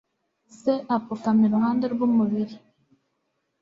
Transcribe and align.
Se 0.59 0.73
apfukama 0.95 1.41
iruhande 1.47 1.85
rw'umubiri. 1.93 2.55